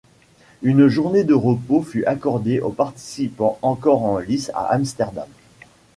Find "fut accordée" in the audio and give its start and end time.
1.83-2.59